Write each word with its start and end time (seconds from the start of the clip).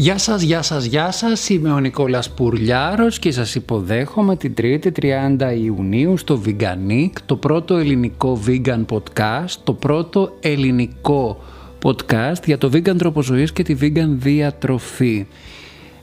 Γεια 0.00 0.18
σας, 0.18 0.42
γεια 0.42 0.62
σας, 0.62 0.84
γεια 0.84 1.10
σας. 1.10 1.48
Είμαι 1.48 1.72
ο 1.72 1.78
Νικόλας 1.78 2.30
Πουρλιάρος 2.30 3.18
και 3.18 3.30
σας 3.30 3.54
υποδέχομαι 3.54 4.36
την 4.36 4.54
3η 4.54 4.92
30 4.92 5.52
Ιουνίου 5.62 6.16
στο 6.16 6.42
Veganic, 6.46 7.10
το 7.26 7.36
πρώτο 7.36 7.76
ελληνικό 7.76 8.40
vegan 8.46 8.84
podcast, 8.90 9.50
το 9.64 9.72
πρώτο 9.72 10.36
ελληνικό 10.40 11.42
podcast 11.82 12.44
για 12.44 12.58
το 12.58 12.70
vegan 12.72 12.96
τρόπο 12.98 13.22
ζωής 13.22 13.52
και 13.52 13.62
τη 13.62 13.76
vegan 13.80 14.08
διατροφή. 14.08 15.26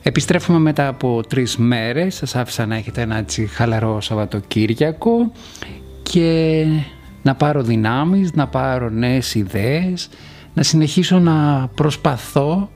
Επιστρέφουμε 0.01 0.59
μετά 0.59 0.87
από 0.87 1.21
τρεις 1.27 1.57
μέρες, 1.57 2.15
σας 2.15 2.35
άφησα 2.35 2.65
να 2.65 2.75
έχετε 2.75 3.01
ένα 3.01 3.17
έτσι 3.17 3.45
χαλαρό 3.45 4.01
Σαββατοκύριακο 4.01 5.31
και 6.03 6.65
να 7.21 7.35
πάρω 7.35 7.61
δυνάμεις, 7.61 8.33
να 8.33 8.47
πάρω 8.47 8.89
νέες 8.89 9.35
ιδέες, 9.35 10.09
να 10.53 10.63
συνεχίσω 10.63 11.19
να 11.19 11.67
προσπαθώ 11.75 12.69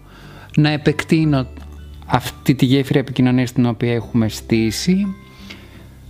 να 0.55 0.69
επεκτείνω 0.69 1.47
αυτή 2.05 2.55
τη 2.55 2.65
γέφυρα 2.65 2.99
επικοινωνίας 2.99 3.51
την 3.51 3.65
οποία 3.65 3.93
έχουμε 3.93 4.29
στήσει. 4.29 5.05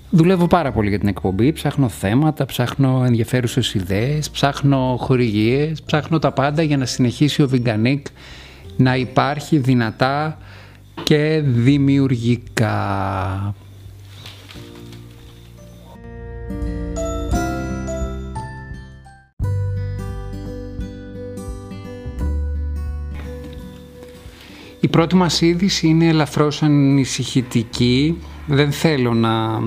Δουλεύω 0.09 0.47
πάρα 0.47 0.71
πολύ 0.71 0.89
για 0.89 0.99
την 0.99 1.07
εκπομπή, 1.07 1.51
ψάχνω 1.51 1.89
θέματα, 1.89 2.45
ψάχνω 2.45 3.03
ενδιαφέρουσες 3.05 3.73
ιδέες, 3.73 4.29
ψάχνω 4.29 4.97
χορηγίες, 4.99 5.81
ψάχνω 5.81 6.19
τα 6.19 6.31
πάντα 6.31 6.61
για 6.61 6.77
να 6.77 6.85
συνεχίσει 6.85 7.41
ο 7.41 7.49
Veganic 7.53 8.01
να 8.77 8.95
υπάρχει 8.95 9.57
δυνατά 9.57 10.37
και 11.03 11.41
δημιουργικά. 11.45 12.75
Η 24.83 24.87
πρώτη 24.87 25.15
μας 25.15 25.41
είδηση 25.41 25.87
είναι 25.87 26.07
ελαφρώς 26.07 26.63
ανησυχητική. 26.63 28.17
Δεν 28.47 28.71
θέλω 28.71 29.13
να, 29.13 29.59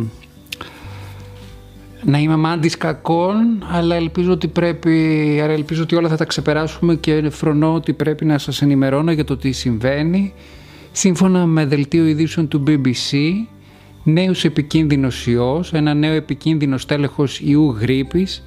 να 2.05 2.19
είμαι 2.19 2.37
μάντης 2.37 2.77
κακών, 2.77 3.65
αλλά 3.71 3.95
ελπίζω 3.95 4.33
ότι 4.33 4.49
πρέπει, 4.49 4.93
άρα 5.43 5.53
ελπίζω 5.53 5.83
ότι 5.83 5.95
όλα 5.95 6.09
θα 6.09 6.17
τα 6.17 6.25
ξεπεράσουμε 6.25 6.95
και 6.95 7.31
φρονώ 7.31 7.75
ότι 7.75 7.93
πρέπει 7.93 8.25
να 8.25 8.39
σας 8.39 8.63
ενημερώνω 8.63 9.13
για 9.13 9.25
το 9.25 9.37
τι 9.37 9.53
συμβαίνει. 9.53 10.33
Σύμφωνα 10.93 11.47
με 11.47 11.67
δελτίο 11.67 12.07
ειδήσεων 12.07 12.49
του 12.49 12.63
BBC, 12.67 13.17
νέος 14.03 14.45
επικίνδυνος 14.45 15.27
ιός, 15.27 15.73
ένα 15.73 15.95
νέο 15.95 16.13
επικίνδυνο 16.13 16.79
τέλεχος 16.87 17.41
ιού 17.41 17.77
γρήπης, 17.81 18.45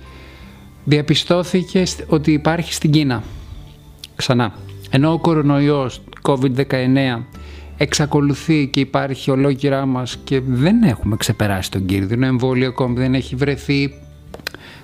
διαπιστώθηκε 0.84 1.84
ότι 2.08 2.32
υπάρχει 2.32 2.74
στην 2.74 2.92
Κίνα. 2.92 3.24
Ξανά. 4.16 4.54
Ενώ 4.90 5.12
ο 5.12 5.18
κορονοϊός 5.18 6.02
COVID-19 6.22 7.22
εξακολουθεί 7.78 8.68
και 8.68 8.80
υπάρχει 8.80 9.32
ολόκληρά 9.32 9.86
μας 9.86 10.18
και 10.24 10.42
δεν 10.48 10.84
έχουμε 10.84 11.16
ξεπεράσει 11.16 11.72
τον 11.72 11.86
κίνδυνο, 11.86 12.26
εμβόλιο 12.26 12.68
ακόμη 12.68 13.00
δεν 13.00 13.14
έχει 13.14 13.36
βρεθεί, 13.36 13.94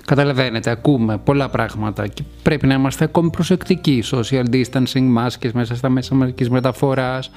καταλαβαίνετε, 0.04 0.70
ακούμε 0.70 1.18
πολλά 1.18 1.48
πράγματα 1.48 2.06
και 2.06 2.22
πρέπει 2.42 2.66
να 2.66 2.74
είμαστε 2.74 3.04
ακόμη 3.04 3.30
προσεκτικοί, 3.30 4.02
social 4.10 4.44
distancing, 4.52 5.02
μάσκες 5.02 5.52
μέσα 5.52 5.76
στα 5.76 5.88
μέσα 5.88 6.14
μαζικής 6.14 6.50
μεταφοράς, 6.50 7.30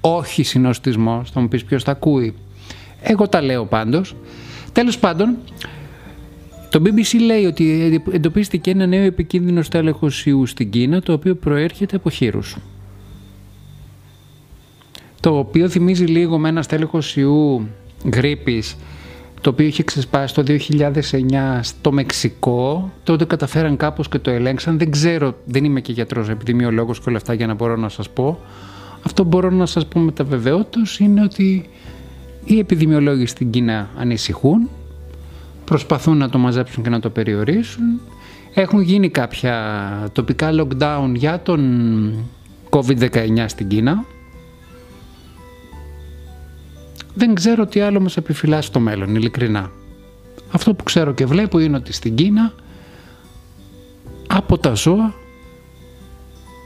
όχι 0.00 0.42
συνοστισμός, 0.42 1.30
θα 1.30 1.40
μου 1.40 1.48
πεις 1.48 1.64
ποιος 1.64 1.84
τα 1.84 1.90
ακούει. 1.90 2.34
Εγώ 3.02 3.28
τα 3.28 3.42
λέω 3.42 3.64
πάντως. 3.64 4.14
Τέλος 4.72 4.98
πάντων, 4.98 5.36
το 6.72 6.82
BBC 6.84 7.20
λέει 7.26 7.44
ότι 7.44 8.02
εντοπίστηκε 8.10 8.70
ένα 8.70 8.86
νέο 8.86 9.02
επικίνδυνο 9.02 9.62
στέλεχος 9.62 10.26
ιού 10.26 10.46
στην 10.46 10.70
Κίνα, 10.70 11.00
το 11.00 11.12
οποίο 11.12 11.34
προέρχεται 11.34 11.96
από 11.96 12.10
χείρους 12.10 12.56
το 15.22 15.38
οποίο 15.38 15.68
θυμίζει 15.68 16.04
λίγο 16.04 16.38
με 16.38 16.48
ένα 16.48 16.62
στέλεχος 16.62 17.16
ιού 17.16 17.68
γρήπης 18.14 18.76
το 19.40 19.50
οποίο 19.50 19.66
είχε 19.66 19.82
ξεσπάσει 19.82 20.34
το 20.34 20.44
2009 20.46 21.60
στο 21.60 21.92
Μεξικό. 21.92 22.92
Τότε 23.04 23.24
καταφέραν 23.24 23.76
κάπως 23.76 24.08
και 24.08 24.18
το 24.18 24.30
ελέγξαν. 24.30 24.78
Δεν 24.78 24.90
ξέρω, 24.90 25.34
δεν 25.44 25.64
είμαι 25.64 25.80
και 25.80 25.92
γιατρός, 25.92 26.28
επιδημιολόγος 26.28 26.98
και 26.98 27.04
όλα 27.08 27.16
αυτά 27.16 27.34
για 27.34 27.46
να 27.46 27.54
μπορώ 27.54 27.76
να 27.76 27.88
σας 27.88 28.10
πω. 28.10 28.38
Αυτό 29.02 29.24
μπορώ 29.24 29.50
να 29.50 29.66
σας 29.66 29.86
πω 29.86 30.00
με 30.00 30.12
τα 30.12 30.24
βεβαιότητας 30.24 30.98
είναι 30.98 31.22
ότι 31.22 31.68
οι 32.44 32.58
επιδημιολόγοι 32.58 33.26
στην 33.26 33.50
Κίνα 33.50 33.88
ανησυχούν, 33.98 34.68
προσπαθούν 35.72 36.16
να 36.16 36.28
το 36.28 36.38
μαζέψουν 36.38 36.82
και 36.82 36.88
να 36.88 37.00
το 37.00 37.10
περιορίσουν. 37.10 38.00
Έχουν 38.54 38.80
γίνει 38.80 39.08
κάποια 39.08 39.54
τοπικά 40.12 40.50
lockdown 40.52 41.12
για 41.14 41.40
τον 41.42 42.12
COVID-19 42.70 43.44
στην 43.46 43.68
Κίνα, 43.68 44.04
δεν 47.14 47.34
ξέρω 47.34 47.66
τι 47.66 47.80
άλλο 47.80 48.00
μας 48.00 48.16
επιφυλάσσει 48.16 48.68
στο 48.68 48.80
μέλλον, 48.80 49.14
ειλικρινά. 49.14 49.70
Αυτό 50.50 50.74
που 50.74 50.84
ξέρω 50.84 51.12
και 51.14 51.26
βλέπω 51.26 51.58
είναι 51.58 51.76
ότι 51.76 51.92
στην 51.92 52.14
Κίνα 52.14 52.52
από 54.26 54.58
τα 54.58 54.74
ζώα, 54.74 55.14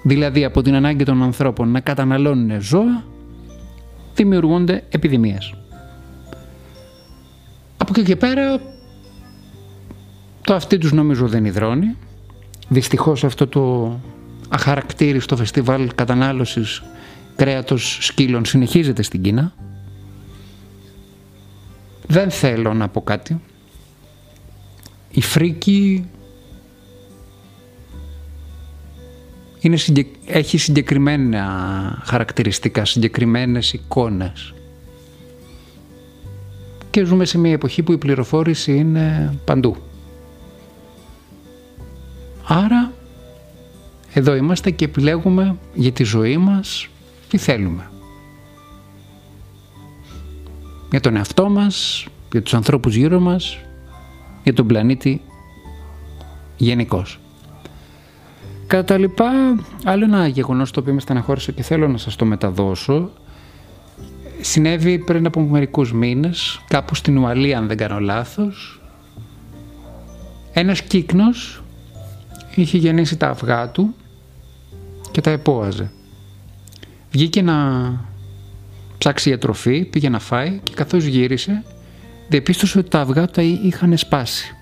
δηλαδή 0.03 0.45
από 0.45 0.63
την 0.63 0.75
ανάγκη 0.75 1.05
των 1.05 1.23
ανθρώπων 1.23 1.71
να 1.71 1.81
καταναλώνουν 1.81 2.61
ζώα, 2.63 3.05
δημιουργούνται 4.15 4.85
επιδημίες. 4.89 5.55
Από 7.77 7.93
εκεί 7.97 8.03
και 8.03 8.17
πέρα 8.17 8.75
το 10.47 10.55
αυτί 10.55 10.79
τους 10.79 10.93
νομίζω 10.93 11.29
δεν 11.29 11.45
υδρώνει. 11.45 11.97
Δυστυχώς 12.69 13.25
αυτό 13.25 13.47
το 13.47 13.95
αχαρακτήριστο 14.49 15.37
φεστιβάλ 15.37 15.95
κατανάλωσης 15.95 16.83
κρέατος 17.37 17.99
σκύλων 18.01 18.45
συνεχίζεται 18.45 19.03
στην 19.03 19.23
Κίνα. 19.23 19.53
Δεν 22.07 22.31
θέλω 22.31 22.75
να 22.75 22.89
πω 22.89 23.03
κάτι. 23.03 23.41
Η 25.11 25.21
φρίκη 25.21 26.09
είναι 29.61 29.77
έχει 30.27 30.59
συγκεκριμένα 30.59 31.45
χαρακτηριστικά, 32.05 32.85
συγκεκριμένες 32.85 33.73
εικόνες. 33.73 34.55
Και 36.91 37.05
ζούμε 37.05 37.25
σε 37.25 37.39
μια 37.39 37.53
εποχή 37.53 37.83
που 37.83 37.93
η 37.93 37.99
πληροφόρηση 37.99 38.77
είναι 38.77 39.35
παντού. 39.45 39.77
Άρα, 42.49 42.93
εδώ 44.13 44.35
είμαστε 44.35 44.71
και 44.71 44.85
επιλέγουμε 44.85 45.57
για 45.75 45.93
τη 45.93 46.05
ζωή 46.05 46.37
μας 46.37 46.89
τι 47.29 47.39
θέλουμε. 47.39 47.91
για 50.91 51.01
τον 51.01 51.17
εαυτό 51.17 51.49
μας, 51.49 52.07
για 52.33 52.43
τους 52.43 52.55
ανθρώπους 52.55 52.95
γύρω 52.95 53.21
μας, 53.21 53.59
για 54.43 54.55
τον 54.55 54.67
πλανήτη 54.67 55.21
γενικώς. 56.57 57.19
Κατά 58.67 58.85
τα 58.85 58.99
λοιπά, 58.99 59.31
άλλο 59.85 60.05
ένα 60.05 60.27
γεγονός 60.27 60.71
το 60.71 60.81
οποίο 60.81 60.95
με 60.95 61.01
στεναχώρησε 61.01 61.53
και 61.53 61.63
θέλω 61.63 61.89
να 61.89 61.99
σας 61.99 62.17
το 62.17 62.25
μεταδώσω, 62.25 63.11
συνέβη 64.41 64.99
πριν 64.99 65.27
από 65.27 65.41
μερικούς 65.41 65.93
μήνες, 65.93 66.61
κάπου 66.69 66.95
στην 66.95 67.19
Ουαλία 67.19 67.59
αν 67.59 67.67
δεν 67.67 67.77
κάνω 67.77 68.01
λάθος, 68.01 68.81
ένας 70.53 70.83
κύκνος 70.83 71.63
είχε 72.61 72.79
γεννήσει 72.79 73.17
τα 73.17 73.29
αυγά 73.29 73.69
του 73.69 73.95
και 75.11 75.21
τα 75.21 75.31
επόαζε. 75.31 75.91
Βγήκε 77.11 77.43
να 77.43 77.55
ψάξει 78.99 79.29
για 79.29 79.39
τροφή, 79.39 79.85
πήγε 79.85 80.09
να 80.09 80.19
φάει 80.19 80.61
και 80.63 80.73
καθώς 80.75 81.05
γύρισε 81.05 81.65
διαπίστωσε 82.29 82.79
ότι 82.79 82.89
τα 82.89 83.01
αυγά 83.01 83.27
του 83.27 83.41
είχαν 83.41 83.97
σπάσει. 83.97 84.55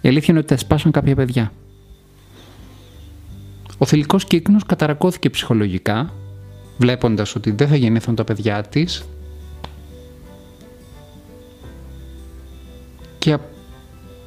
Η 0.00 0.08
αλήθεια 0.08 0.26
είναι 0.28 0.38
ότι 0.38 0.48
τα 0.48 0.56
σπάσαν 0.56 0.90
κάποια 0.90 1.14
παιδιά. 1.14 1.52
Ο 3.78 3.86
θηλυκός 3.86 4.24
κύκνος 4.24 4.64
καταρακώθηκε 4.64 5.30
ψυχολογικά, 5.30 6.12
βλέποντας 6.78 7.34
ότι 7.34 7.50
δεν 7.50 7.68
θα 7.68 7.76
γεννήθουν 7.76 8.14
τα 8.14 8.24
παιδιά 8.24 8.62
της 8.62 9.04
και 13.18 13.32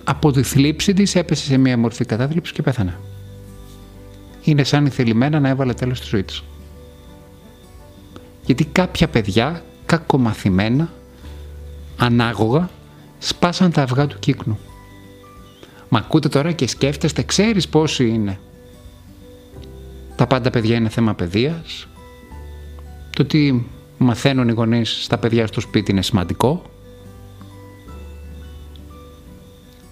από 0.03 0.31
τη 0.31 0.43
θλίψη 0.43 0.93
της 0.93 1.15
έπεσε 1.15 1.43
σε 1.43 1.57
μια 1.57 1.77
μορφή 1.77 2.05
κατάθλιψης 2.05 2.53
και 2.53 2.61
πέθανε. 2.61 2.99
Είναι 4.43 4.63
σαν 4.63 4.85
η 4.85 4.89
θελημένα 4.89 5.39
να 5.39 5.49
έβαλε 5.49 5.73
τέλος 5.73 5.97
στη 5.97 6.07
ζωή 6.07 6.23
της. 6.23 6.43
Γιατί 8.45 8.65
κάποια 8.65 9.07
παιδιά, 9.07 9.63
κακομαθημένα, 9.85 10.93
ανάγωγα, 11.97 12.69
σπάσαν 13.19 13.71
τα 13.71 13.81
αυγά 13.81 14.07
του 14.07 14.19
κύκνου. 14.19 14.59
Μα 15.89 15.99
ακούτε 15.99 16.29
τώρα 16.29 16.51
και 16.51 16.67
σκέφτεστε, 16.67 17.23
ξέρεις 17.23 17.67
πόσοι 17.67 18.09
είναι. 18.09 18.39
Τα 20.15 20.27
πάντα 20.27 20.49
παιδιά 20.49 20.75
είναι 20.75 20.89
θέμα 20.89 21.13
παιδείας. 21.13 21.87
Το 23.09 23.21
ότι 23.21 23.69
μαθαίνουν 23.97 24.49
οι 24.49 24.51
γονείς 24.51 25.03
στα 25.03 25.17
παιδιά 25.17 25.47
στο 25.47 25.59
σπίτι 25.59 25.91
είναι 25.91 26.01
σημαντικό. 26.01 26.72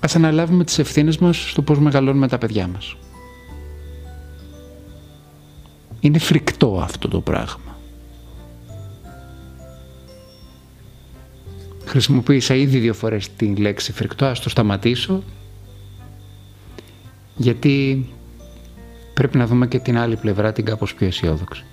Ας 0.03 0.15
αναλάβουμε 0.15 0.63
τις 0.63 0.79
ευθύνες 0.79 1.17
μας 1.17 1.49
στο 1.49 1.61
πώς 1.61 1.79
μεγαλώνουμε 1.79 2.27
τα 2.27 2.37
παιδιά 2.37 2.67
μας. 2.67 2.95
Είναι 5.99 6.19
φρικτό 6.19 6.79
αυτό 6.81 7.07
το 7.07 7.21
πράγμα. 7.21 7.77
Χρησιμοποίησα 11.85 12.55
ήδη 12.55 12.79
δύο 12.79 12.93
φορές 12.93 13.35
τη 13.35 13.55
λέξη 13.55 13.91
φρικτό, 13.91 14.25
ας 14.25 14.39
το 14.39 14.49
σταματήσω. 14.49 15.23
Γιατί 17.35 18.05
πρέπει 19.13 19.37
να 19.37 19.47
δούμε 19.47 19.67
και 19.67 19.79
την 19.79 19.97
άλλη 19.97 20.15
πλευρά, 20.15 20.51
την 20.51 20.65
κάπως 20.65 20.93
πιο 20.93 21.07
αισιόδοξη. 21.07 21.63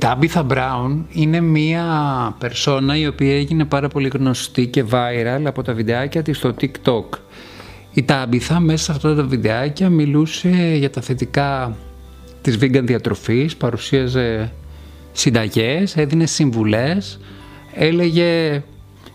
Τάμπιθα 0.00 0.42
Μπράουν 0.42 1.06
είναι 1.12 1.40
μία 1.40 1.84
περσόνα 2.38 2.96
η 2.96 3.06
οποία 3.06 3.36
έγινε 3.36 3.64
πάρα 3.64 3.88
πολύ 3.88 4.08
γνωστή 4.08 4.66
και 4.66 4.84
viral 4.90 5.42
από 5.44 5.62
τα 5.62 5.72
βιντεάκια 5.72 6.22
της 6.22 6.36
στο 6.36 6.54
TikTok. 6.60 7.18
Η 7.92 8.02
Τάμπιθα 8.02 8.60
μέσα 8.60 8.84
σε 8.84 8.92
αυτά 8.92 9.14
τα 9.14 9.22
βιντεάκια 9.22 9.88
μιλούσε 9.88 10.74
για 10.78 10.90
τα 10.90 11.00
θετικά 11.00 11.76
της 12.40 12.58
vegan 12.60 12.82
διατροφής, 12.82 13.56
παρουσίαζε 13.56 14.52
συνταγές, 15.12 15.96
έδινε 15.96 16.26
συμβουλές, 16.26 17.20
έλεγε 17.74 18.62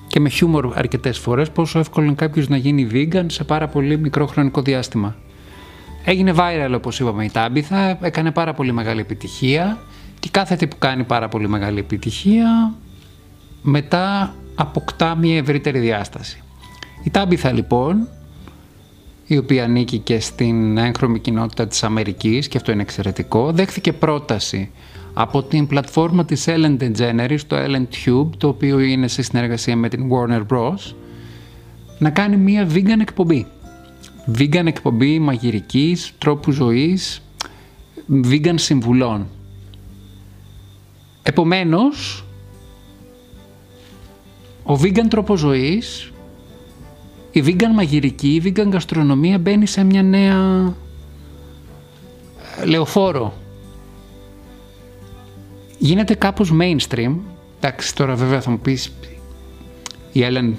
και 0.08 0.20
με 0.20 0.30
χιούμορ 0.30 0.72
αρκετές 0.76 1.18
φορές 1.18 1.50
πόσο 1.50 1.80
εύκολο 1.80 2.06
είναι 2.06 2.16
κάποιος 2.16 2.48
να 2.48 2.58
γίνει 2.58 2.88
vegan 2.92 3.26
σε 3.28 3.44
πάρα 3.44 3.68
πολύ 3.68 3.98
μικρό 3.98 4.26
χρονικό 4.26 4.62
διάστημα. 4.62 5.16
Έγινε 6.06 6.34
viral 6.38 6.74
όπως 6.76 7.00
είπαμε 7.00 7.26
η 7.26 7.30
Τάμπιθα, 7.30 8.06
έκανε 8.06 8.31
πάρα 8.31 8.54
πολύ 8.54 8.72
μεγάλη 8.72 9.00
επιτυχία 9.00 9.78
και 10.25 10.31
κάθε 10.31 10.56
τι 10.56 10.68
που 10.68 10.75
κάνει 10.80 11.04
πάρα 11.04 11.27
πολύ 11.27 11.50
μεγάλη 11.50 11.80
επιτυχία 11.80 12.74
μετά 13.62 14.36
αποκτά 14.56 15.16
μια 15.16 15.38
ευρύτερη 15.38 15.80
διάσταση. 15.80 16.42
Η 17.04 17.10
Τάμπιθα 17.10 17.51
λοιπόν, 17.51 18.07
η 19.25 19.38
οποία 19.38 19.63
ανήκει 19.63 19.98
και 19.98 20.19
στην 20.19 20.77
έγχρωμη 20.77 21.19
κοινότητα 21.19 21.68
της 21.68 21.83
Αμερικής 21.83 22.48
και 22.48 22.57
αυτό 22.57 22.72
είναι 22.72 22.81
εξαιρετικό, 22.81 23.51
δέχθηκε 23.51 23.94
πρόταση 23.94 24.72
από 25.13 25.44
την 25.44 25.68
πλατφόρμα 25.68 26.25
της 26.25 26.45
Ellen 26.48 26.78
DeGeneres, 26.80 27.39
το 27.48 27.56
Ellen 27.56 27.86
Tube, 28.06 28.30
το 28.38 28.48
οποίο 28.48 28.80
είναι 28.80 29.07
σε 29.07 29.21
συνεργασία 29.21 29.75
με 29.75 29.89
την 29.89 30.10
Warner 30.12 30.45
Bros, 30.54 30.94
να 32.00 32.10
κάνει 32.10 32.38
μια 32.38 32.68
vegan 32.74 33.00
εκπομπή. 33.01 33.48
Vegan 34.38 34.66
εκπομπή 34.66 35.19
μαγειρικής, 35.19 36.12
τρόπου 36.18 36.51
ζωής, 36.51 37.21
vegan 38.24 38.56
συμβουλών. 38.56 39.28
Επομένως, 41.27 42.25
ο 44.63 44.74
vegan 44.74 45.07
τρόπος 45.10 45.39
ζωής, 45.39 46.12
η 47.31 47.44
vegan 47.45 47.74
μαγειρική, 47.74 48.33
η 48.33 48.42
vegan 48.45 48.69
γαστρονομία 48.72 49.38
μπαίνει 49.38 49.66
σε 49.66 49.83
μια 49.83 50.04
νέα 50.04 50.74
ε, 52.62 52.66
λεωφόρο. 52.66 53.33
Γίνεται 55.77 56.16
κάπως 56.16 56.54
mainstream. 56.60 57.16
Εντάξει, 57.60 57.95
τώρα 57.95 58.16
βέβαια 58.16 58.42
θα 58.42 58.50
μου 58.51 58.60
πεις 58.60 58.92
η 60.12 60.21
Ellen 60.30 60.54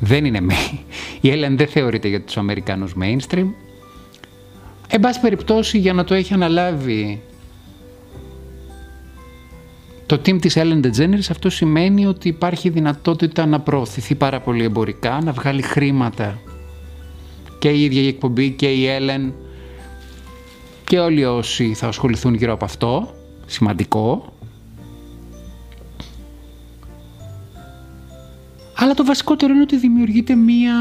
δεν 0.00 0.24
είναι 0.24 0.40
η 1.20 1.30
Ellen 1.32 1.54
δεν 1.56 1.68
θεωρείται 1.68 2.08
για 2.08 2.22
τους 2.22 2.36
Αμερικάνους 2.36 2.94
mainstream. 3.00 3.46
Εν 4.88 5.00
πάση 5.00 5.20
περιπτώσει 5.20 5.78
για 5.78 5.92
να 5.92 6.04
το 6.04 6.14
έχει 6.14 6.34
αναλάβει 6.34 7.22
το 10.08 10.20
team 10.24 10.40
της 10.40 10.56
Ellen 10.58 10.80
DeGeneres 10.84 11.26
αυτό 11.30 11.50
σημαίνει 11.50 12.06
ότι 12.06 12.28
υπάρχει 12.28 12.68
δυνατότητα 12.68 13.46
να 13.46 13.60
προωθηθεί 13.60 14.14
πάρα 14.14 14.40
πολύ 14.40 14.64
εμπορικά, 14.64 15.20
να 15.24 15.32
βγάλει 15.32 15.62
χρήματα 15.62 16.38
και 17.58 17.68
η 17.68 17.82
ίδια 17.84 18.00
η 18.00 18.06
εκπομπή 18.06 18.50
και 18.50 18.72
η 18.72 18.86
Ellen 18.98 19.32
και 20.84 20.98
όλοι 20.98 21.24
όσοι 21.24 21.74
θα 21.74 21.86
ασχοληθούν 21.86 22.34
γύρω 22.34 22.52
από 22.52 22.64
αυτό, 22.64 23.14
σημαντικό. 23.46 24.32
Αλλά 28.74 28.94
το 28.94 29.04
βασικότερο 29.04 29.52
είναι 29.52 29.62
ότι 29.62 29.76
δημιουργείται 29.76 30.34
μία 30.34 30.74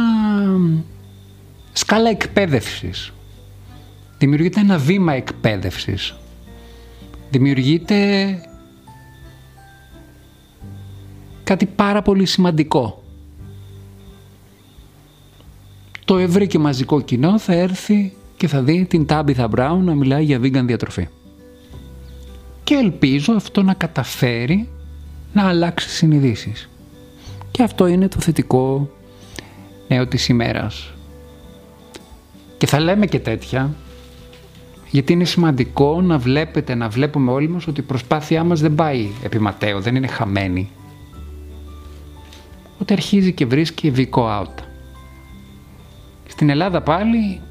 σκάλα 1.74 2.10
εκπαίδευσης. 2.10 3.14
Δημιουργείται 4.18 4.60
ένα 4.60 4.78
βήμα 4.78 5.14
εκπαίδευσης. 5.14 6.16
Δημιουργείται 7.30 8.42
κάτι 11.48 11.66
πάρα 11.66 12.02
πολύ 12.02 12.26
σημαντικό. 12.26 13.04
Το 16.06 16.18
ευρύ 16.18 16.48
και 16.48 16.60
μαζικό 16.60 17.02
κοινό 17.02 17.40
θα 17.40 17.54
έρθει 17.54 18.14
και 18.38 18.48
θα 18.48 18.62
δει 18.62 18.86
την 18.86 19.06
Τάμπιθα 19.06 19.48
Μπράουν 19.48 19.84
να 19.84 19.96
μιλάει 19.96 20.24
για 20.24 20.40
vegan 20.40 20.64
διατροφή. 20.66 21.08
Και 22.64 22.74
ελπίζω 22.74 23.34
αυτό 23.34 23.64
να 23.64 23.74
καταφέρει 23.74 24.70
να 25.34 25.48
αλλάξει 25.48 25.90
συνειδήσεις. 25.90 26.70
Και 27.52 27.64
αυτό 27.64 27.88
είναι 27.88 28.08
το 28.08 28.20
θετικό 28.20 28.90
νέο 29.88 30.08
της 30.08 30.28
ημέρας. 30.28 30.94
Και 32.58 32.68
θα 32.68 32.80
λέμε 32.80 33.06
και 33.06 33.20
τέτοια, 33.20 33.76
γιατί 34.92 35.14
είναι 35.14 35.26
σημαντικό 35.26 36.02
να 36.02 36.18
βλέπετε, 36.18 36.76
να 36.76 36.90
βλέπουμε 36.90 37.32
όλοι 37.32 37.48
μας 37.48 37.68
ότι 37.68 37.80
η 37.80 37.84
προσπάθειά 37.84 38.44
μας 38.44 38.62
δεν 38.62 38.76
πάει 38.76 39.10
επί 39.24 39.40
δεν 39.80 39.96
είναι 39.96 40.08
χαμένη 40.08 40.72
ότι 42.78 42.94
αρχίζει 42.94 43.34
και 43.34 43.46
βρίσκει 43.46 43.90
βικό 43.90 44.42
out. 44.42 44.64
Στην 46.28 46.50
Ελλάδα 46.50 46.82
πάλι 46.82 47.42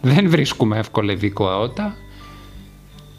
δεν 0.00 0.30
βρίσκουμε 0.30 0.78
εύκολα 0.78 1.14
βικό 1.14 1.46
out. 1.62 1.92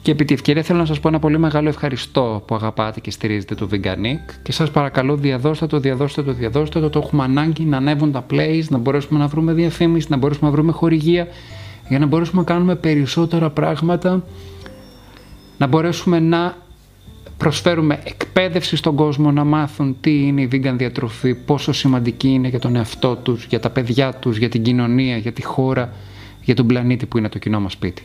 Και 0.02 0.12
επί 0.12 0.26
τη 0.26 0.34
ευκαιρία 0.34 0.64
θέλω 0.64 0.80
να 0.80 0.86
σας 0.86 1.00
πω 1.00 1.08
ένα 1.08 1.20
πολύ 1.20 1.40
μεγάλο 1.40 1.70
ευχαριστώ 1.70 2.44
που 2.48 2.56
αγαπάτε 2.56 3.00
και 3.00 3.12
στηρίζετε 3.12 3.56
το 3.56 3.68
Veganic. 3.72 4.34
Και 4.44 4.52
σας 4.52 4.72
παρακαλώ 4.72 5.16
διαδώστε 5.16 5.68
το, 5.68 5.80
διαδώστε 5.80 6.24
το, 6.24 6.34
διαδώστε 6.34 6.80
το, 6.80 6.90
το 6.90 7.00
έχουμε 7.00 7.24
ανάγκη 7.24 7.64
να 7.64 7.78
ανέβουν 7.78 8.12
τα 8.12 8.26
plays, 8.30 8.64
να 8.70 8.78
μπορέσουμε 8.78 9.20
να 9.20 9.28
βρούμε 9.28 9.54
διαφήμιση, 9.54 10.08
να 10.10 10.18
μπορέσουμε 10.18 10.50
να 10.50 10.56
βρούμε 10.56 10.72
χορηγία 10.72 11.28
για 11.90 12.00
να 12.00 12.06
μπορέσουμε 12.06 12.42
να 12.42 12.48
κάνουμε 12.48 12.76
περισσότερα 12.76 13.50
πράγματα, 13.50 14.24
να 15.58 15.68
μπορέσουμε 15.68 16.20
να 16.20 16.56
προσφέρουμε 17.40 18.00
εκπαίδευση 18.04 18.76
στον 18.76 18.96
κόσμο 18.96 19.32
να 19.32 19.44
μάθουν 19.44 19.98
τι 20.02 20.28
είναι 20.28 20.42
η 20.42 20.50
vegan 20.52 20.74
διατροφή, 20.78 21.36
πόσο 21.36 21.72
σημαντική 21.74 22.28
είναι 22.28 22.48
για 22.48 22.60
τον 22.60 22.76
εαυτό 22.76 23.16
τους, 23.16 23.46
για 23.46 23.60
τα 23.60 23.70
παιδιά 23.70 24.14
τους, 24.14 24.38
για 24.38 24.50
την 24.50 24.64
κοινωνία, 24.64 25.18
για 25.18 25.32
τη 25.32 25.44
χώρα, 25.44 25.94
για 26.42 26.56
τον 26.56 26.68
πλανήτη 26.68 27.06
που 27.06 27.18
είναι 27.18 27.30
το 27.30 27.40
κοινό 27.40 27.60
μας 27.60 27.72
σπίτι. 27.72 28.04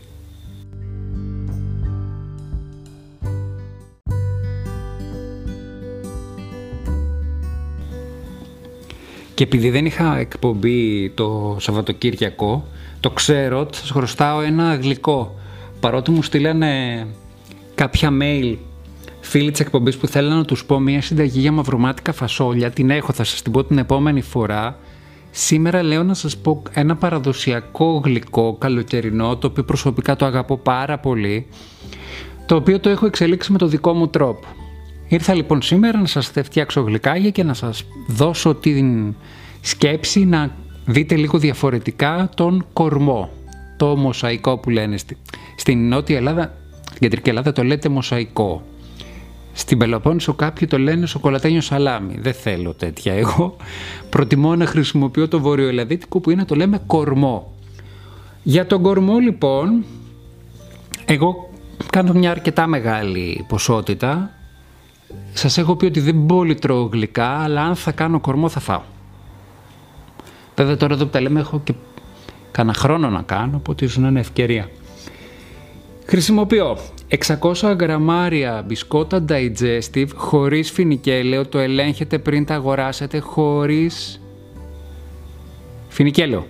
Και 9.35 9.45
επειδή 9.45 9.71
δεν 9.71 9.87
είχα 9.87 10.19
εκπομπή 10.19 11.11
το 11.11 11.57
Σαββατοκύριακο, 11.61 12.67
το 13.00 13.11
ξέρω 13.11 13.61
ότι 13.61 13.76
σας 13.76 13.91
χρωστάω 13.91 14.41
ένα 14.41 14.75
γλυκό. 14.75 15.38
Παρότι 15.81 16.11
μου 16.11 16.23
στείλανε 16.23 17.07
κάποια 17.75 18.11
mail 18.21 18.57
φίλοι 19.25 19.50
της 19.50 19.61
εκπομπής 19.61 19.97
που 19.97 20.07
θέλουν 20.07 20.37
να 20.37 20.45
τους 20.45 20.64
πω 20.64 20.78
μια 20.78 21.02
συνταγή 21.02 21.40
για 21.40 21.52
μαυρομάτικα 21.52 22.12
φασόλια. 22.12 22.71
Την 22.71 22.90
έχω, 22.90 23.12
θα 23.12 23.25
σας 23.25 23.43
την 23.43 23.52
πω 23.52 23.64
την 23.64 23.78
επόμενη 23.78 24.21
φορά. 24.21 24.78
Σήμερα 25.31 25.83
λέω 25.83 26.02
να 26.02 26.14
σας 26.14 26.37
πω 26.37 26.62
ένα 26.73 26.97
παραδοσιακό 26.97 28.00
γλυκό 28.04 28.57
καλοκαιρινό, 28.59 29.37
το 29.37 29.47
οποίο 29.47 29.64
προσωπικά 29.64 30.16
το 30.16 30.25
αγαπώ 30.25 30.57
πάρα 30.57 30.99
πολύ, 30.99 31.47
το 32.47 32.54
οποίο 32.54 32.81
το 32.81 32.88
έχω 32.88 33.07
εξελίξει 33.07 33.52
με 33.52 33.59
το 33.59 33.66
δικό 33.66 33.93
μου 33.93 34.09
τρόπο. 34.09 34.47
Ήρθα 35.09 35.35
λοιπόν 35.35 35.62
σήμερα 35.62 35.99
να 35.99 36.07
σας 36.07 36.33
φτιάξω 36.43 36.81
γλυκάγια 36.81 37.31
και 37.31 37.43
να 37.43 37.54
σας 37.54 37.85
δώσω 38.09 38.54
την 38.54 39.14
σκέψη 39.61 40.25
να 40.25 40.50
δείτε 40.87 41.16
λίγο 41.16 41.38
διαφορετικά 41.38 42.31
τον 42.35 42.66
κορμό, 42.73 43.31
το 43.76 43.97
μοσαϊκό 43.97 44.59
που 44.59 44.71
λένε 44.71 44.97
στην 45.57 45.88
Νότια 45.88 46.16
Ελλάδα, 46.16 46.54
στην 46.81 47.00
Κεντρική 47.00 47.28
Ελλάδα 47.28 47.52
το 47.52 47.62
λέτε 47.62 47.88
μοσαϊκό. 47.88 48.62
Στην 49.56 49.78
Πελοπόννησο 49.78 50.34
κάποιοι 50.34 50.68
το 50.68 50.78
λένε 50.78 51.06
σοκολατένιο 51.06 51.61
σαλάμι. 51.61 52.18
Δεν 52.20 52.32
θέλω 52.32 52.73
τέτοια 52.73 53.12
εγώ. 53.12 53.56
Προτιμώ 54.11 54.56
να 54.56 54.66
χρησιμοποιώ 54.66 55.28
το 55.28 55.40
βορειοελαδίτικο 55.40 56.20
που 56.20 56.30
είναι 56.30 56.44
το 56.44 56.54
λέμε 56.54 56.80
κορμό. 56.87 57.52
Για 58.42 58.66
τον 58.66 58.82
κορμό 58.82 59.18
λοιπόν, 59.18 59.84
εγώ 61.04 61.50
κάνω 61.90 62.12
μια 62.12 62.30
αρκετά 62.30 62.66
μεγάλη 62.66 63.44
ποσότητα. 63.49 64.30
Σας 65.32 65.58
έχω 65.58 65.76
πει 65.76 65.84
ότι 65.84 66.00
δεν 66.00 66.26
πολύ 66.26 66.54
τρώω 66.54 66.84
γλυκά, 66.92 67.28
αλλά 67.28 67.62
αν 67.62 67.75
θα 67.75 67.92
κάνω 67.92 68.20
κορμό 68.20 68.49
θα 68.49 68.61
φάω. 68.61 68.82
Βέβαια 70.56 70.76
τώρα 70.76 70.94
εδώ 70.94 71.04
που 71.04 71.11
τα 71.11 71.20
λέμε 71.20 71.40
έχω 71.40 71.61
και 71.64 71.75
κανένα 72.50 72.75
χρόνο 72.75 73.08
να 73.08 73.23
κάνω, 73.23 73.56
οπότε 73.56 73.84
ίσως 73.84 73.96
είναι 73.96 74.20
ευκαιρία. 74.20 74.68
Χρησιμοποιώ 76.06 76.78
600 77.08 77.76
γραμμάρια 77.80 78.64
μπισκότα 78.66 79.25
digestive 79.28 80.08
χωρίς 80.14 80.70
φινικέλαιο, 80.70 81.46
το 81.46 81.58
ελέγχετε 81.58 82.18
πριν 82.18 82.44
τα 82.44 82.54
αγοράσετε 82.54 83.18
χωρίς 83.18 84.20
φινικέλαιο. 85.88 86.46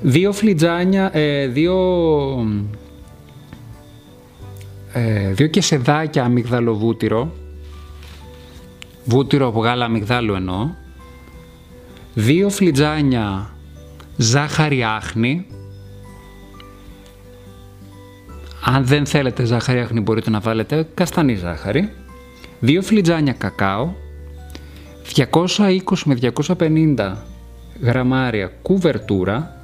Δύο 0.00 0.32
φλιτζάνια, 0.32 1.10
ε, 1.16 1.46
δύο, 1.46 1.76
ε, 4.92 5.32
δύο 5.32 5.46
κεσεδάκια 5.46 6.24
αμυγδαλοβούτυρο, 6.24 7.32
βούτυρο 9.04 9.46
από 9.46 9.60
γάλα 9.60 9.84
αμυγδάλου 9.84 10.34
εννοώ, 10.34 10.70
δύο 12.14 12.50
φλιτζάνια 12.50 13.56
ζάχαρη 14.16 14.84
άχνη, 14.84 15.46
αν 18.70 18.86
δεν 18.86 19.06
θέλετε 19.06 19.44
ζάχαρη 19.44 19.80
άχνη 19.80 20.00
μπορείτε 20.00 20.30
να 20.30 20.40
βάλετε 20.40 20.88
καστανή 20.94 21.34
ζάχαρη, 21.34 21.92
δύο 22.60 22.82
φλιτζάνια 22.82 23.32
κακάο, 23.32 23.92
220 25.14 25.78
με 26.04 26.18
250 26.58 27.14
γραμμάρια 27.80 28.46
κουβερτούρα, 28.62 29.56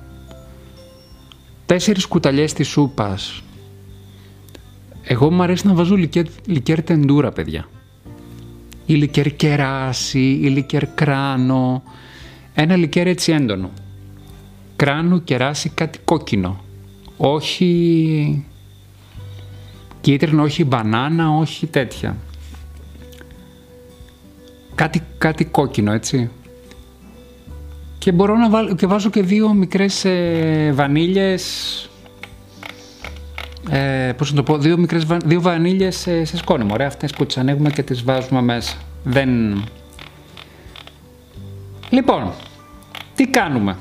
τέσσερις 1.66 2.06
κουταλιές 2.06 2.52
της 2.52 2.68
σούπας. 2.68 3.42
Εγώ 5.02 5.30
μου 5.30 5.42
αρέσει 5.42 5.66
να 5.66 5.74
βάζω 5.74 5.94
λικέρ, 5.94 6.24
λικέρ 6.46 6.82
τεντούρα, 6.82 7.32
παιδιά. 7.32 7.68
Ή 8.86 8.94
λικέρ 8.94 9.36
κεράσι, 9.36 10.38
ή 10.42 10.48
λικέρ 10.48 10.86
κράνο. 10.86 11.82
Ένα 12.54 12.76
λικέρ 12.76 13.06
έτσι 13.06 13.32
έντονο. 13.32 13.70
Κράνο, 14.76 15.18
κεράσι, 15.18 15.68
κάτι 15.68 15.98
κόκκινο. 16.04 16.64
Όχι 17.16 18.44
κίτρινο, 20.04 20.42
όχι 20.42 20.64
μπανάνα, 20.64 21.30
όχι 21.30 21.66
τέτοια. 21.66 22.16
Κάτι, 24.74 25.02
κάτι 25.18 25.44
κόκκινο, 25.44 25.92
έτσι. 25.92 26.30
Και 27.98 28.12
μπορώ 28.12 28.36
να 28.36 28.50
βάλω 28.50 28.74
και 28.74 28.86
βάζω 28.86 29.10
και 29.10 29.22
δύο 29.22 29.54
μικρές 29.54 30.04
ε, 30.04 30.70
βανίλιες 30.74 31.44
ε, 33.70 34.12
πώς 34.16 34.30
να 34.30 34.36
το 34.36 34.42
πω, 34.42 34.58
δύο, 34.58 34.78
μικρές, 34.78 35.06
δύο 35.24 35.40
βανίλιες 35.40 35.96
σε, 35.96 36.24
σε 36.24 36.36
σκόνη 36.36 36.66
ωραία, 36.72 36.86
αυτές 36.86 37.12
που 37.12 37.26
τις 37.26 37.36
ανοίγουμε 37.36 37.70
και 37.70 37.82
τις 37.82 38.02
βάζουμε 38.02 38.42
μέσα. 38.42 38.76
Δεν... 39.04 39.28
λοιπόν 41.90 42.30
τι 43.14 43.26
κάνουμε; 43.26 43.76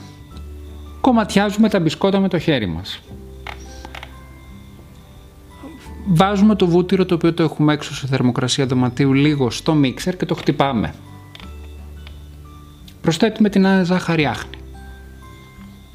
Κομματιάζουμε 1.02 1.70
τα 1.70 1.80
μπισκότα 1.80 2.20
με 2.20 2.28
το 2.28 2.40
χέρι 2.40 2.68
μας 2.68 3.02
βάζουμε 6.08 6.56
το 6.56 6.68
βούτυρο 6.68 7.06
το 7.06 7.16
οποίο 7.16 7.34
το 7.34 7.44
έχουμε 7.44 7.74
έξω 7.74 7.96
σε 7.96 8.08
θερμοκρασία 8.08 8.66
δωματίου 8.66 9.14
λίγο 9.14 9.50
στο 9.50 9.74
μίξερ 9.74 10.18
και 10.18 10.26
το 10.26 10.36
χτυπάμε 10.36 10.94
προσθέτουμε 13.04 13.50
την 13.50 13.66
ζάχαρη 13.86 14.26
άχνη 14.26 14.58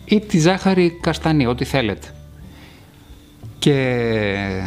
ή 0.04 0.20
τη 0.20 0.38
ζάχαρη 0.38 0.98
καστανή, 1.00 1.46
ό,τι 1.46 1.64
θέλετε. 1.64 2.08
Και 3.58 4.62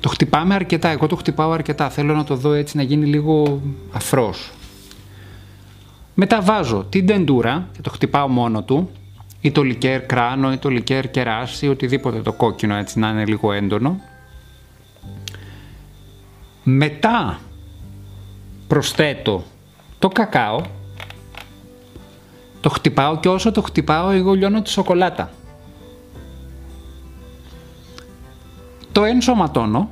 το 0.00 0.08
χτυπάμε 0.08 0.54
αρκετά, 0.54 0.88
εγώ 0.88 1.06
το 1.06 1.16
χτυπάω 1.16 1.52
αρκετά, 1.52 1.90
θέλω 1.90 2.14
να 2.14 2.24
το 2.24 2.34
δω 2.34 2.52
έτσι 2.52 2.76
να 2.76 2.82
γίνει 2.82 3.06
λίγο 3.06 3.62
αφρός. 3.92 4.50
Μετά 6.14 6.40
βάζω 6.42 6.86
την 6.88 7.06
τεντούρα 7.06 7.68
και 7.72 7.80
το 7.80 7.90
χτυπάω 7.90 8.28
μόνο 8.28 8.62
του, 8.62 8.90
ή 9.40 9.50
το 9.50 9.62
λικέρ 9.62 10.06
κράνο 10.06 10.52
ή 10.52 10.56
το 10.56 10.68
λικέρ 10.68 11.10
κεράσι, 11.10 11.68
οτιδήποτε 11.68 12.20
το 12.20 12.32
κόκκινο 12.32 12.74
έτσι 12.74 12.98
να 12.98 13.08
είναι 13.08 13.24
λίγο 13.24 13.52
έντονο. 13.52 14.00
Μετά 16.70 17.40
προσθέτω 18.66 19.44
το 19.98 20.08
κακάο 20.08 20.60
το 22.60 22.68
χτυπάω 22.68 23.18
και 23.18 23.28
όσο 23.28 23.52
το 23.52 23.62
χτυπάω 23.62 24.10
εγώ 24.10 24.32
λιώνω 24.32 24.62
τη 24.62 24.70
σοκολάτα. 24.70 25.30
Το 28.92 29.04
ενσωματώνω 29.04 29.90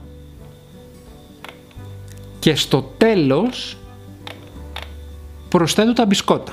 και 2.39 2.55
στο 2.55 2.93
τέλος 2.97 3.77
προσθέτω 5.49 5.93
τα 5.93 6.07
μπισκότα. 6.07 6.53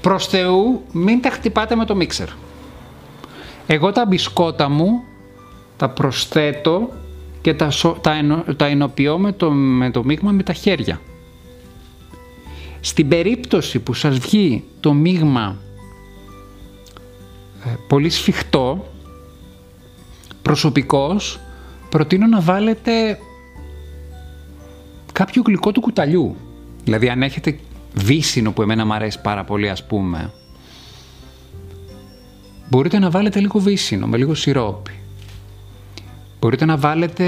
Προς 0.00 0.26
Θεού 0.26 0.82
μην 0.92 1.20
τα 1.20 1.30
χτυπάτε 1.30 1.74
με 1.74 1.84
το 1.84 1.94
μίξερ. 1.94 2.28
Εγώ 3.66 3.92
τα 3.92 4.06
μπισκότα 4.06 4.68
μου 4.68 5.02
τα 5.76 5.88
προσθέτω 5.88 6.90
και 7.44 7.54
τα, 7.54 7.70
τα, 8.00 8.44
τα 8.56 8.66
ενοποιώ 8.66 9.18
με 9.18 9.32
το, 9.32 9.50
με 9.50 9.90
το 9.90 10.04
μείγμα 10.04 10.30
με 10.30 10.42
τα 10.42 10.52
χέρια. 10.52 11.00
Στην 12.80 13.08
περίπτωση 13.08 13.78
που 13.78 13.94
σας 13.94 14.18
βγει 14.18 14.64
το 14.80 14.92
μείγμα 14.92 15.56
ε, 17.64 17.70
πολύ 17.88 18.10
σφιχτό, 18.10 18.86
προσωπικός, 20.42 21.40
προτείνω 21.88 22.26
να 22.26 22.40
βάλετε 22.40 23.18
κάποιο 25.12 25.42
γλυκό 25.46 25.72
του 25.72 25.80
κουταλιού. 25.80 26.36
Δηλαδή 26.84 27.08
αν 27.08 27.22
έχετε 27.22 27.58
βύσινο 27.94 28.52
που 28.52 28.62
εμένα 28.62 28.86
μου 28.86 28.94
αρέσει 28.94 29.20
πάρα 29.20 29.44
πολύ 29.44 29.70
ας 29.70 29.86
πούμε, 29.86 30.32
μπορείτε 32.70 32.98
να 32.98 33.10
βάλετε 33.10 33.40
λίγο 33.40 33.60
βύσινο 33.60 34.06
με 34.06 34.16
λίγο 34.16 34.34
σιρόπι. 34.34 35.03
Μπορείτε 36.44 36.64
να 36.64 36.76
βάλετε, 36.76 37.24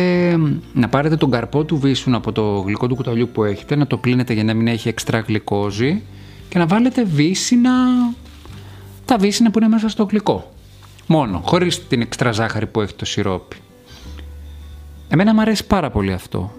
να 0.73 0.89
πάρετε 0.89 1.17
τον 1.17 1.31
καρπό 1.31 1.65
του 1.65 1.79
βύσσου 1.79 2.17
από 2.17 2.33
το 2.33 2.59
γλυκό 2.59 2.87
του 2.87 2.95
κουταλιού 2.95 3.29
που 3.33 3.45
έχετε, 3.45 3.77
να 3.77 3.87
το 3.87 3.97
πλύνετε 3.97 4.33
για 4.33 4.45
να 4.45 4.55
μην 4.55 4.67
έχει 4.67 4.89
εξτρά 4.89 5.19
γλυκόζη 5.19 6.03
και 6.49 6.59
να 6.59 6.67
βάλετε 6.67 7.05
βύσσινα, 7.05 7.73
τα 9.05 9.17
βύσσινα 9.17 9.51
που 9.51 9.59
είναι 9.59 9.69
μέσα 9.69 9.89
στο 9.89 10.05
γλυκό. 10.05 10.53
Μόνο, 11.07 11.41
χωρίς 11.45 11.87
την 11.87 12.01
εξτρά 12.01 12.33
ζάχαρη 12.33 12.67
που 12.67 12.81
έχει 12.81 12.95
το 12.95 13.05
σιρόπι. 13.05 13.57
Εμένα 15.09 15.35
μου 15.35 15.41
αρέσει 15.41 15.67
πάρα 15.67 15.91
πολύ 15.91 16.13
αυτό. 16.13 16.53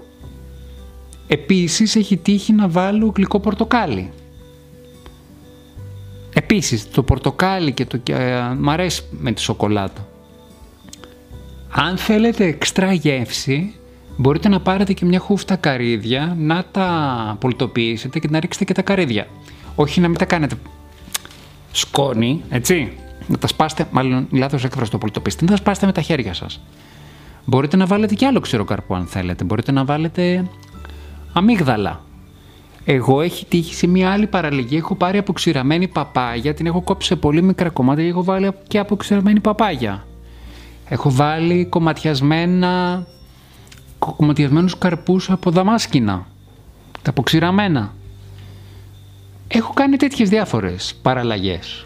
Επίσης 1.28 1.96
έχει 1.96 2.18
τύχει 2.18 2.54
να 2.54 2.68
βάλω 2.68 3.14
γλυκό 3.16 3.40
πορτοκάλι. 3.40 4.12
Επίσης 6.34 6.92
το 6.92 7.04
πορτοκάλι 7.04 7.72
και 7.72 7.86
το... 7.86 8.00
Ε, 8.10 8.42
μ' 8.58 8.70
αρέσει 8.70 9.04
με 9.12 9.32
τη 9.32 9.42
σοκολάτα. 9.42 10.08
Αν 11.70 11.98
θέλετε 11.98 12.46
εξτρά 12.46 12.94
γεύση, 12.94 13.76
μπορείτε 14.18 14.50
να 14.50 14.60
πάρετε 14.60 14.94
και 14.94 15.06
μια 15.06 15.20
χούφτα 15.20 15.56
καρύδια, 15.56 16.36
να 16.40 16.66
τα 16.72 17.38
πολτοποιήσετε 17.40 18.20
και 18.20 18.28
να 18.32 18.40
ρίξετε 18.40 18.66
και 18.66 18.74
τα 18.74 18.82
καρύδια. 18.82 19.28
Όχι 19.76 20.00
να 20.00 20.08
μην 20.08 20.18
τα 20.18 20.26
κάνετε 20.26 20.56
σκόνη, 21.72 22.44
έτσι. 22.50 22.92
Να 23.28 23.38
τα 23.38 23.48
σπάσετε, 23.48 23.88
μάλλον 23.92 24.28
λάθος 24.32 24.64
έκφραση 24.64 24.92
το 24.92 24.98
πολτοποιήσετε, 24.98 25.44
να 25.46 25.52
τα 25.52 25.58
σπάσετε 25.58 25.86
με 25.86 25.92
τα 25.92 26.02
χέρια 26.02 26.34
σας. 26.34 26.62
Μπορείτε 27.46 27.78
να 27.78 27.86
βάλετε 27.86 28.14
και 28.14 28.26
άλλο 28.26 28.40
ξηροκαρπό 28.40 28.96
αν 28.96 29.06
θέλετε. 29.06 29.44
Μπορείτε 29.44 29.72
να 29.72 29.86
βάλετε 29.86 30.48
αμύγδαλα. 31.34 32.02
Εγώ 32.86 33.22
έχει 33.22 33.46
τύχει 33.46 33.74
σε 33.74 33.88
μια 33.88 34.12
άλλη 34.12 34.28
παραλυγή. 34.28 34.78
Έχω 34.78 34.96
πάρει 34.96 35.18
αποξηραμένη 35.18 35.88
παπάγια, 35.88 36.54
την 36.54 36.66
έχω 36.66 36.82
κόψει 36.82 37.08
σε 37.08 37.16
πολύ 37.16 37.42
μικρά 37.42 37.70
κομμάτια 37.70 38.04
και 38.04 38.10
έχω 38.10 38.24
βάλει 38.24 38.52
και 38.68 38.80
αποξηραμένη 38.80 39.40
παπάγια. 39.40 40.06
Έχω 40.90 41.12
βάλει 41.12 41.66
κομματιασμένα, 41.66 43.06
κομματιασμένους 44.00 44.78
καρπούς 44.78 45.30
από 45.30 45.52
δαμάσκηνα, 45.52 46.28
τα 47.02 47.10
αποξηραμένα. 47.10 47.94
Έχω 49.48 49.74
κάνει 49.74 49.98
τέτοιες 49.98 50.30
διάφορες 50.30 50.96
παραλλαγές. 51.02 51.86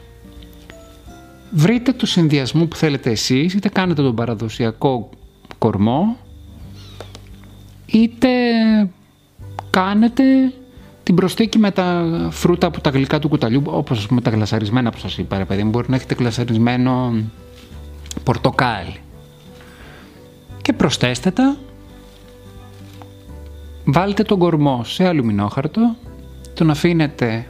Βρείτε 1.51 1.91
το 1.91 2.05
συνδυασμό 2.05 2.65
που 2.65 2.75
θέλετε 2.75 3.09
εσείς, 3.09 3.53
είτε 3.53 3.69
κάνετε 3.69 4.01
τον 4.01 4.15
παραδοσιακό 4.15 5.09
κορμό, 5.57 6.17
είτε 7.85 8.29
κάνετε 9.69 10.23
την 11.03 11.15
προσθήκη 11.15 11.57
με 11.57 11.71
τα 11.71 12.07
φρούτα 12.31 12.67
από 12.67 12.81
τα 12.81 12.89
γλυκά 12.89 13.19
του 13.19 13.29
κουταλιού, 13.29 13.61
όπως 13.65 14.07
με 14.07 14.21
τα 14.21 14.29
γλασαρισμένα 14.29 14.91
που 14.91 14.97
σας 14.97 15.17
είπα, 15.17 15.45
παιδί 15.45 15.63
μπορεί 15.63 15.89
να 15.89 15.95
έχετε 15.95 16.15
γλασαρισμένο 16.15 17.13
πορτοκάλι. 18.23 18.99
Και 20.61 20.73
προσθέστε 20.73 21.31
τα, 21.31 21.57
βάλτε 23.85 24.23
τον 24.23 24.39
κορμό 24.39 24.83
σε 24.83 25.07
αλουμινόχαρτο, 25.07 25.95
τον 26.53 26.69
αφήνετε 26.69 27.47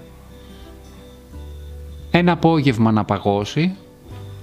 ένα 2.11 2.31
απόγευμα 2.31 2.91
να 2.91 3.05
παγώσει, 3.05 3.75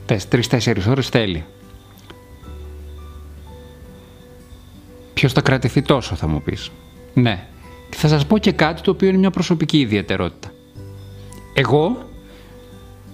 3-4 0.06 0.88
ώρες 0.88 1.08
θέλει. 1.08 1.44
Ποιος 5.14 5.32
θα 5.32 5.40
κρατηθεί 5.40 5.82
τόσο 5.82 6.14
θα 6.14 6.26
μου 6.26 6.42
πεις. 6.42 6.70
Ναι. 7.14 7.46
Και 7.90 7.96
θα 7.96 8.08
σας 8.08 8.26
πω 8.26 8.38
και 8.38 8.52
κάτι 8.52 8.82
το 8.82 8.90
οποίο 8.90 9.08
είναι 9.08 9.18
μια 9.18 9.30
προσωπική 9.30 9.78
ιδιαιτερότητα. 9.78 10.52
Εγώ 11.54 12.07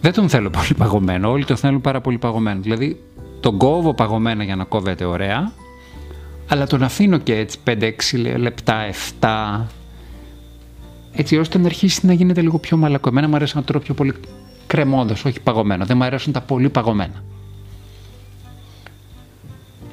Δεν 0.05 0.13
τον 0.13 0.29
θέλω 0.29 0.51
πολύ 0.51 0.75
παγωμένο. 0.77 1.31
Όλοι 1.31 1.45
τον 1.45 1.57
θέλουν 1.57 1.81
πάρα 1.81 2.01
πολύ 2.01 2.19
παγωμένο. 2.19 2.61
Δηλαδή, 2.61 3.01
τον 3.41 3.59
κόβω 3.59 3.95
παγωμένα 3.95 4.45
για 4.45 4.57
να 4.57 4.65
κόβεται 4.65 5.05
ωραία, 5.05 5.53
αλλά 6.49 6.67
τον 6.67 6.83
αφήνω 6.83 7.19
και 7.19 7.37
έτσι 7.37 7.59
5-6 7.65 7.93
λεπτά, 8.37 8.87
7, 9.21 9.67
έτσι 11.13 11.37
ώστε 11.37 11.59
να 11.59 11.67
αρχίσει 11.67 12.07
να 12.07 12.13
γίνεται 12.13 12.41
λίγο 12.41 12.59
πιο 12.59 12.77
μαλακό. 12.77 13.09
Εμένα 13.09 13.29
μου 13.29 13.35
αρέσει 13.35 13.57
να 13.57 13.63
τρώω 13.63 13.81
πιο 13.81 13.95
πολύ 13.95 14.15
κρεμόδος, 14.67 15.25
όχι 15.25 15.41
παγωμένο. 15.41 15.85
Δεν 15.85 15.97
μου 15.97 16.05
αρέσουν 16.05 16.33
τα 16.33 16.41
πολύ 16.41 16.69
παγωμένα. 16.69 17.25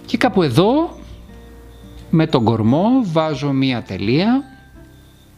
Και 0.05 0.17
κάπου 0.17 0.41
εδώ, 0.41 0.97
με 2.09 2.27
τον 2.27 2.43
κορμό, 2.43 2.87
βάζω 3.03 3.51
μία 3.51 3.81
τελεία. 3.81 4.43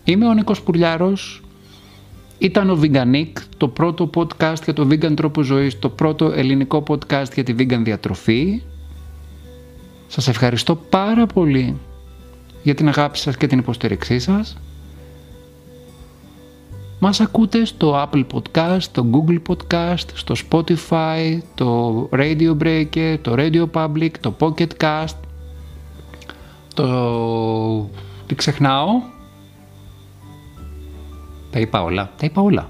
Είμαι 0.04 0.28
ο 0.28 0.34
Νίκος 0.34 0.62
Πουρλιάρος. 0.62 1.43
Ήταν 2.44 2.70
ο 2.70 2.80
Veganic, 2.82 3.32
το 3.58 3.68
πρώτο 3.68 4.10
podcast 4.16 4.64
για 4.64 4.74
το 4.74 4.88
vegan 4.90 5.16
τρόπο 5.16 5.42
ζωής, 5.42 5.80
το 5.80 5.90
πρώτο 5.90 6.32
ελληνικό 6.32 6.84
podcast 6.88 7.34
για 7.34 7.44
τη 7.44 7.56
vegan 7.58 7.82
διατροφή. 7.84 8.62
Σας 10.08 10.28
ευχαριστώ 10.28 10.76
πάρα 10.76 11.26
πολύ 11.26 11.78
για 12.64 12.76
την 12.76 12.88
αγάπη 12.88 13.18
σας 13.18 13.38
και 13.38 13.48
την 13.48 13.60
υποστήριξή 13.60 14.20
σας. 14.20 14.58
Μας 17.00 17.20
ακούτε 17.20 17.66
στο 17.66 18.08
Apple 18.10 18.26
Podcast, 18.34 18.78
στο 18.80 19.06
Google 19.12 19.42
Podcast, 19.48 20.08
στο 20.14 20.36
Spotify, 20.50 21.38
το 21.56 22.10
Radio 22.12 22.58
Breaker, 22.58 23.18
το 23.22 23.36
Radio 23.38 23.66
Public, 23.72 24.12
το 24.20 24.36
Pocket 24.40 24.72
Cast, 24.82 25.18
το... 26.74 27.90
Τι 28.28 28.36
ξεχνάω; 28.36 28.90
Τα 31.54 31.60
είπα 31.60 31.84
όλα. 31.84 32.12
Τα 32.18 32.26
είπα 32.26 32.42
όλα. 32.42 32.70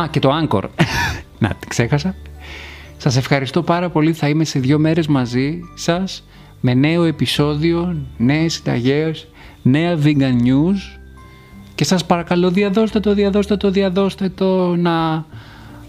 Α, 0.00 0.08
και 0.10 0.18
το 0.18 0.30
Anchor. 0.42 0.62
Να, 1.38 1.48
την 1.48 1.68
ξέχασα. 1.68 2.14
Σας 2.96 3.16
ευχαριστώ 3.16 3.62
πάρα 3.62 3.90
πολύ. 3.90 4.12
Θα 4.12 4.28
είμαι 4.28 4.44
σε 4.44 4.58
δύο 4.58 4.78
μέρες 4.78 5.06
μαζί 5.06 5.60
σας 5.74 6.24
με 6.60 6.74
νέο 6.74 7.04
επεισόδιο, 7.04 7.96
νέες 8.16 8.52
συνταγές, 8.52 9.28
νέα 9.62 9.98
vegan 10.02 10.42
news 10.46 11.00
και 11.74 11.84
σας 11.84 12.06
παρακαλώ 12.06 12.50
διαδώστε 12.50 13.00
το, 13.00 13.14
διαδώστε 13.14 13.56
το, 13.56 13.70
διαδώστε 13.70 14.28
το 14.28 14.76
να 14.76 15.26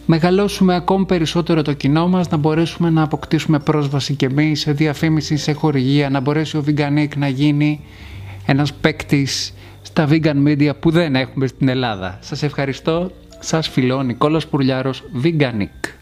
μεγαλώσουμε 0.06 0.76
ακόμη 0.76 1.06
περισσότερο 1.06 1.62
το 1.62 1.74
κοινό 1.74 2.08
μας, 2.08 2.30
να 2.30 2.38
μπορέσουμε 2.38 2.90
να 2.90 3.02
αποκτήσουμε 3.02 3.60
πρόσβαση 3.60 4.16
και 4.16 4.26
εμείς 4.26 4.60
σε 4.60 4.72
διαφήμιση, 4.72 5.38
σε 5.38 5.52
χορηγία, 5.52 6.10
να 6.10 6.20
μπορέσει 6.20 6.58
ο 6.58 6.64
Veganic 6.68 7.08
να 7.16 7.28
γίνει 7.28 7.80
ένας 8.46 8.74
παίκτης 8.74 9.54
στα 9.96 10.08
vegan 10.10 10.48
media 10.48 10.72
που 10.80 10.92
δεν 10.92 11.16
έχουμε 11.16 11.48
στην 11.48 11.68
Ελλάδα. 11.68 12.18
Σας 12.22 12.44
ευχαριστώ, 12.44 13.12
σας 13.40 13.68
φιλώ 13.70 14.02
Νικόλας 14.04 14.48
Πουρλιάρος, 14.48 15.04
Veganic. 15.24 15.94